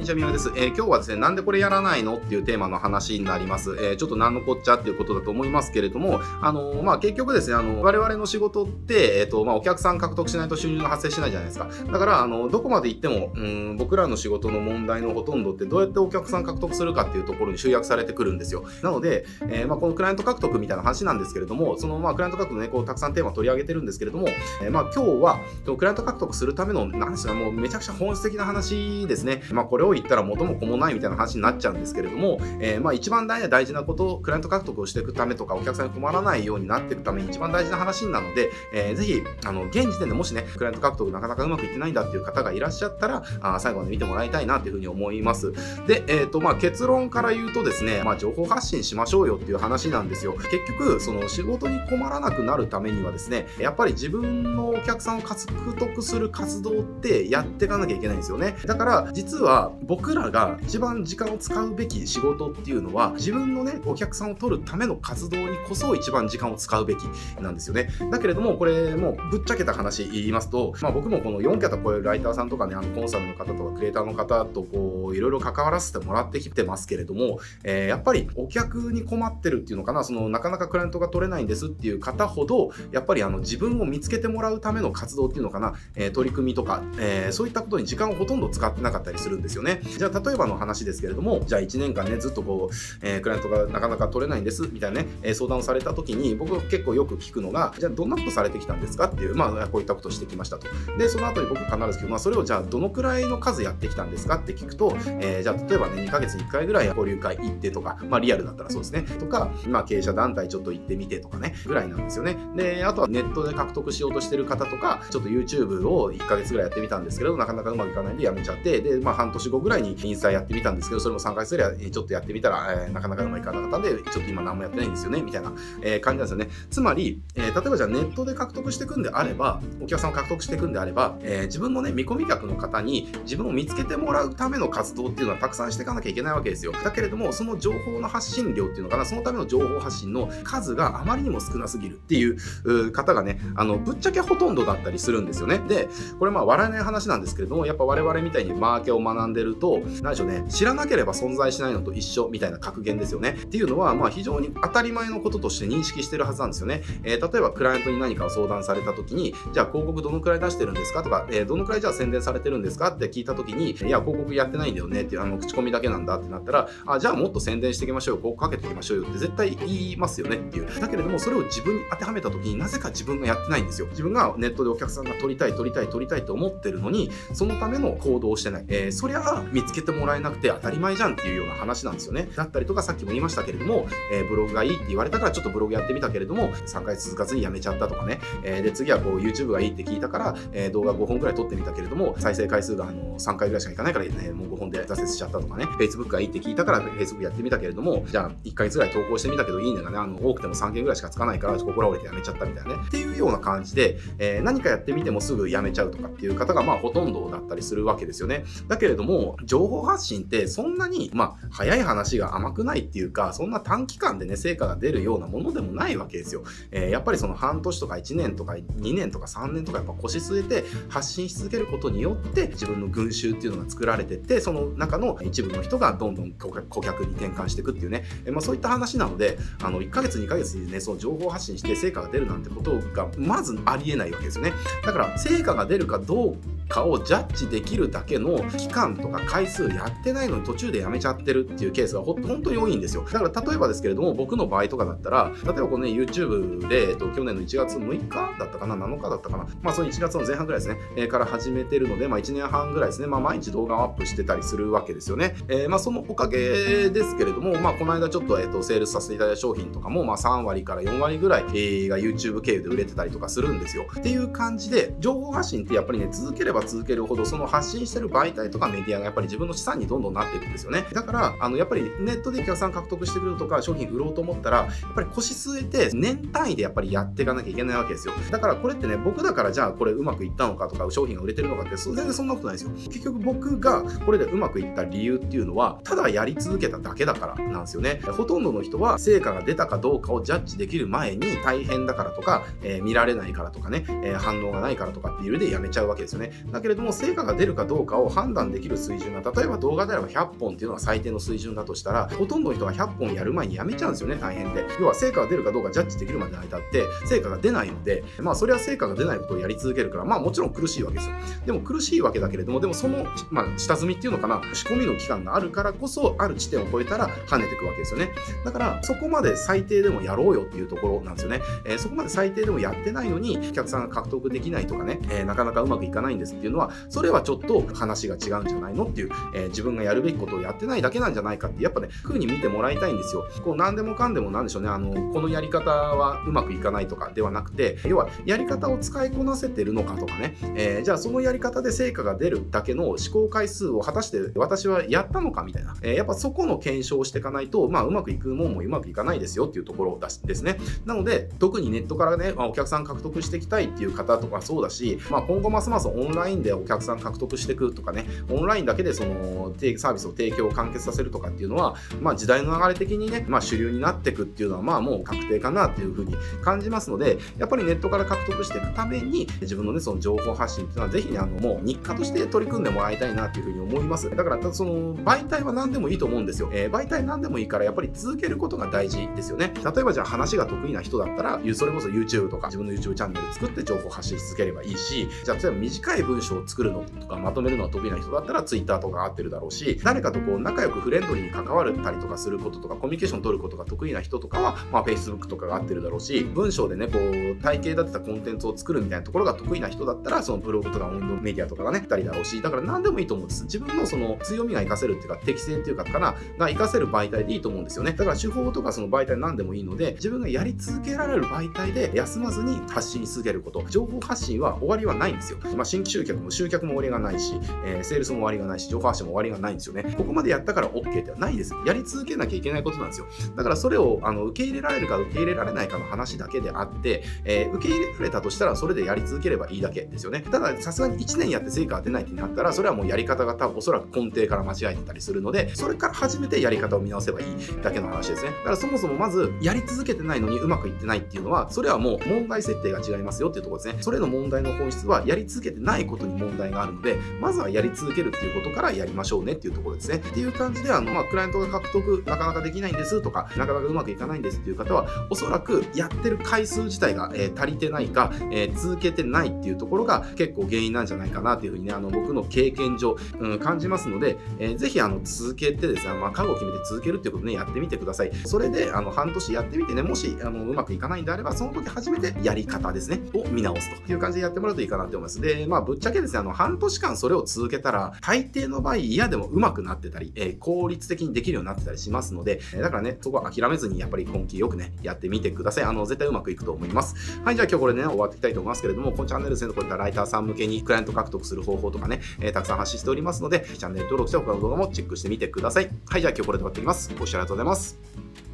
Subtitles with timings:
[0.00, 0.50] にちは、みやです。
[0.56, 3.76] えー、今日はですね、なんでこれやらないのっていうテーマの話になります。
[3.78, 11.68] えー、ちょっと何のこっちゃっていうことだと思いますけれども、あのー、まあ、結局ですね、あの、我々の仕事って、えっ、と、まあ、お客さん獲得しないと収入が発生しないじゃないですか。
[11.92, 18.64] だから、あの、どこまで行っても、うん、僕らの仕事の問題のほとんどってどうやってお客さん獲得するかっていうところに集約されてくるんですよ。
[18.82, 24.28] なので、えまあ、このクライアント獲得みたいな話なんですけれども、その、まあ、クライアント獲得ね、こう、たくさんテーマ取り上げてるんですけれども、
[24.62, 25.40] えまあ、今日は、
[25.76, 29.42] クライアント獲得するための、なんですか、もうめちゃくちゃ本質的な話ですね。
[29.52, 45.52] まあ、これを言ったら元も子もないみたいな話になっちゃうんですけれども、えー、まあ一番大事なこと、クライアント獲得をしていくためとか、お客さんに困らないようになっていくために一番大事な話なので、えー、ぜひ、あの、現時点でもしね、クライアント獲得なかなかうまくいってないんだっていう方がいらっしゃったら、あ最後まで見てもらいたいなっていうふうに思います。
[45.86, 50.32] で、えっ、ー、と、まあ結論から言うとですね、まあ情報発信しましょうよっていう話なんですよ。
[50.32, 58.56] 結局、その仕事に困らなくなるためにはですね、やっぱり自分のお客さんを獲得する活動ってやっていかなきゃいけないんですよね。
[58.66, 67.02] だから、実は僕らが一番時間を使うべき仕事っていうのは自分のねお客さんを取るための活動にこそ一番時間を使うべき
[67.40, 67.88] なんですよね。
[68.10, 89.69] だけれどもこれもうぶっちゃけた話言いますと、まあ、僕もこの4桁超えるライターさんとかねあのコンサルの方とかクリエイターの方とこういろいろ関わらせてもらってきてますけれども、えー、やっぱりお客に困ってるっていうのかなそのなかなかクライアントが取れないんですっていう方ほどやっぱりあの自分を見つけてもらうための活動っていうのかな、えー、取り組みとか、えー、そういったことに時間をほとんど使ってなかったりするんですよね。
[89.76, 100.66] じゃあ例えばの話ですけれどもじゃあ1年間ねずっとこう、えー、クライアントがなかなか取れないんですみたいなね、えー、相談をされた時に僕結構よく聞くのがじゃあどんなことされてきたんですかっていうまあこういったことをしてきましたと。
[100.98, 109.02] でその後に僕必ず聞く、まあ、それをじゃあどのくらいの数やってきたんですかって聞くと、えー、じゃあ例えばね2ヶ月に1回ぐらい交流会行ってとかまあリアルだったらそうですね。
[109.18, 112.36] とか、まあ、経営者団体ちょっと行ってみてとかねぐらいなんですよね。
[112.56, 125.52] であとはネットで獲得しようとしてる方とかちょっと YouTube を1ヶ月ぐらいやってみたんですけどなかなかうまくいかないんでやめちゃってでまあ半年後ぐらいにインスタやってみたんですけどそれも3ヶ月ぐらいちょっとやってみたら、えー、なかなかうまいかなかったんでちょっと今何もやってないんですよねみたいな、
[125.82, 126.66] えー、感じなんですよね。
[126.70, 136.72] つまり、えー、例えばじゃあネットで獲得していくんであればお客さんを獲得していくんであれば、え自分のね見込み客の方に自分を見つけてもらうための活動っていうのはたくさんしていかなきゃいけないわけですよ。
[136.72, 145.58] だけれどもその情報の発信量っていうのかなそのための情報発信の数があまりにも少なすぎるっていう方がねあのぶっちゃけほとんどだったりするんですよね。
[145.68, 145.88] で
[146.18, 153.30] これまあ笑えない話なんですけれどもやっぱ我々みたいにマーケを学んでると何でしょうね知らなければ存在しないのと一緒みたいな格言ですよね。
[153.30, 161.02] っていうのはまあ非常に当たり前のこととして認識してるはずなんですよね、えー、例えばクライアントに何かを相談された時にじゃあ広告どのくらい出してるんですか？
[161.02, 162.90] とか、えー、どのくらいじゃあ宣伝されてるんですか？
[162.90, 168.20] って聞いた時にいや広告やってないんだよねっていうあの口コミだけなんだってなったらあじゃあもっと宣伝していきましょうよ。
[168.20, 169.08] 広告かけていきましょうよ。
[169.08, 170.36] って絶対言いますよね。
[170.36, 170.80] っていう。
[170.80, 173.86] だけれどもそれを自分に当てはめた時になぜか自分がやってないんですよ。
[173.88, 179.20] 自分がネットでお客さんが取りたい取りたい取りたいと思ってるのにそのための行動をしてない、えー、そりゃ
[179.52, 182.28] 見つけてもらえなくて当たり前じゃんっていうような話なんですよね。
[182.36, 195.64] だったりとかさっきも言いましたけれども、えー、ブログがいいって言われたからちょっとブログやってみたけれども3回続かずにやめちゃったとかね、えー、で次はこう YouTube がいいって聞いたから、えー、動画5本ぐらい撮ってみたけれども再生回数があの3回ぐらいしかいかないから、ね、もう5本で挫折しちゃったとかね。
[195.64, 202.82] Facebook がいいって聞いたから Facebook やってみたけれどもじゃあ1ヶ月ぐらい投稿してみたけどいいねがねあの多くても3件ぐらいしかつかないから心折れてやめちゃったみたいなね。
[202.86, 208.44] っていうような感じで、えー、何かやってみてもすぐやめちゃうとかっていう方がまあほとんどだったりするわけですよね。
[208.68, 234.52] だけれども情報発信ってそんなにまあ早い話が甘くないっていうかそんな短期間でね成果が出るようなものでもないわけですよ、えー、やっぱりその半年とか1年とか2年とか3年とかやっぱ腰据えて発信し続けることによって自分の群衆っていうのが作られてってその中の一部の人がどんどん顧客に転換していくっていうね、え、まあ、そういった話なのであの1ヶ月2ヶ月にねその情報発信して成果が出るなんてことがまずありえないわけですよね。
[234.84, 236.36] だから成果が出るかどう
[236.70, 243.04] かをジャッジできるだけの期間とか回数やってないのに途中でやめちゃってるっていうケースがほ本当に多いんですよ。
[243.04, 249.46] だから例えばですけれども僕の場合とかだったら例えばこのね YouTube で、えっと、去年の1月6日だったかな7日だったかな。
[249.60, 253.08] まあその1月の前半ぐらいですね、えー、から始めてるのでまあ1年半ぐらいですね。
[253.08, 263.86] まあ毎日動画をアップしてたりするわけですよね、えー、まあそのおかげですけれどもまあこの間ちょっと,、えっとセールスさせていただいた商品とかもまあ3割から4割ぐらい、えー、が YouTube 経由で売れてたりとかするんですよ。
[263.98, 270.86] っていう感じで情報発信ってやっぱりね続ければ続けるほどその発信してる媒体とかメディアがやっぱり自分の資産にどんどんなっていくんですよね。
[270.92, 278.14] だから、あの、やっぱりネットでお客さん獲得してくるとか、商品売ろうと思ったら、やっぱり腰据えて年単位でやっぱりやっていかなきゃいけないわけですよ。
[278.30, 282.70] だからこれってね、僕だからじゃあこれうまくいったのかとか、商品が売れてるのかって、全然そんなことないですよ。
[282.70, 288.00] 結局僕がこれでうまくいった理由っていうのは、ただやり続けただけだからなんですよね。
[288.16, 296.32] ほとんどの人は成果が出たかどうかをジャッジできる前に大変だからとか、えー、見られないからとかね、えー、反応がないからとかっていう理由でやめちゃうわけですよね。
[296.50, 304.64] だけれども、成果が出るかどうかを判断できる水準が、例えば動画であれば100本っていうのが最低の水準だとしたら、ほとんどの人が100本やる前にやめちゃうんですよね、大変で。
[304.80, 311.14] 要は成果が出るかどうかジャッジできるまでの間って、成果が出ないので、まあそれは成果が出ないことをやり続けるから、まあもちろん苦しいわけですよ。
[311.46, 318.12] でも苦しいわけだけれども、でもその、まあ下積みっていうのかな、仕込みの期間があるからこそ、ある地点を超えたら跳ねていくわけですよね。
[318.44, 321.42] だから、そこまで最低でもやろうよっていうところなんですよね。
[321.64, 333.26] えー、そこまで最低でもやってないのに、お客さんが獲得できないとかね、えー、なかなかうまくいかないんですっていうのは、それはちょっと話が違うんじゃないのっていう、えー、自分がやるべきことをやってないだけなんじゃないかって、やっぱね、風に見てもらいたいんですよ。
[333.44, 350.58] こう、何でもかんでもなんでしょうね、あの、このやり方はうまくいかないとかではなくて、要は、やり方を使いこなせてるのかとかね、えー、じゃあそのやり方で成果が出るだけの試行回数を果たして私はやったのかみたいな、えー、やっぱそこの検証をしていかないと、まあ、うまくいくもんもうまくいかないですよっていうところですね。
[350.84, 374.10] なので、特にネットからね、まあ、お客さん獲得していきたいっていう方とかそうだし、まあ、今後ますますオンラインでお客さん獲得していくとかね、オンラインだけでそのサービスを提供を完結させるとかっていうのは、まあ、時代の流れ的にね、まあ、主流になっていくっていうのは、まあ、もう確定かなっていうふうに感じますので、やっぱりネットから獲得していくために、自分のね、その情報発信っていうのは、ぜひね、あの、もう日課として取り組んでもらいたいなっていうふうに思います。
[374.10, 376.50] だから、その、媒体は何でもいいと思うんですよ。
[376.52, 379.52] えー、媒体何でもいいから、やっぱり続けることが大事ですよね。
[379.62, 403.44] 例えばじゃあ話が得意な人だったら、それこそ YouTube とか自分の YouTube チャンネル作って情報発信し続ければいいし、じゃあ例えば短い文章を作るのとかまとめるのが得意な人だったら Twitter とか合ってるだろうし、誰かとこう仲良くフレンドリーに関わるたりとかすることとか、コミュニケーションを取ることが得意な人とかは、まあ Facebook とかが合ってるだろうし、文章でね、こう体系立てたコンテンツを作るみたいなところが得意な人だったら、そのブログとかオンドメディアとかがね、たりだろうし、だから何でもいいと思うんです。
[403.44, 407.92] 自分のその強みが活かせるっていうか、適性っていうかかな、が活かせる媒体でいいと思うんですよね。
[407.92, 413.64] だから手法とかその媒体何でもいいので、自分がやり続けられる媒体で休まずに発信し続けること。
[413.68, 415.38] 情報発信は終わりはないんですよ。
[415.56, 419.94] まあ、新規集客も集客も終わりがないし、えー、セールスも終わりがないし、情報発信も終わりがないんですよね。
[419.96, 421.54] ここまでやったから OK ではないです。
[421.66, 423.06] やり続けなきゃいけないことなんですよ。
[423.36, 430.20] だからそれをあの受け入れられるか受け入れられないかの話だけであって、えー、受け入れられたとしたらそれでやり続ければいいだけですよね。
[430.20, 437.26] ただ、さすがに1年やって成果が出ないってなったら、それはもうやり方が多分おそらく根底から間違えてたりするので、それから初めてやり方を見直せばいい
[437.62, 438.30] だけの話ですね。
[438.30, 443.82] だからそもそもまず、やり続けてないのにうまくいってないっていうのは、それはもう問題設定が違いますよっていうところですね。
[443.82, 449.96] それの問題の本質は、やり続けてないことに問題があるので、まずはやり続けるっていうことからやりましょうねっていうところですね。
[449.96, 468.12] っていう感じで、あの、まあ、クライアントが獲得なかなかできないんですとか、なかなかうまくいかないんですっていう方は、おそらくやってる回数自体が、えー、足りてないか、えー、続けてないっていうところが結構原因なんじゃないかなっていうふうにね、あの、僕の経験上、うん、感じますので、えー、ぜひ、あの、続けてですね、まあ、覚悟を決めて続けるっていうことね、やってみてください。
[468.24, 475.20] それで、あの、半年やってみてね、もし、あの、うまくいかないんであれば、その時初めてやり方ですね、を見直すという感じでやってもらうといいかなって思います。
[475.20, 485.64] で、まあ、ぶっちゃけですね、あの、半年間それを続けたら、大抵の場合、嫌でもうまくなってたり、えー、効率的にできるようになってたりしますので、えだからね、そこは諦めずに、やっぱり根気よくね、やってみてください。
[485.64, 487.20] あの、絶対うまくいくと思います。
[487.24, 495.70] はい、じゃあ今日これでね、終わっていきたいと思いますけれども、このチャンネルですね、こういったライターさん向けにクライアント獲得する方法とかね、えー、たくさん発信しておりますので、チャンネル登録して他の動画もチェックしてみてください。
[495.88, 496.94] はい、じゃあ今日これで終わっていきます。
[496.98, 498.29] ご視聴ありがとうございます。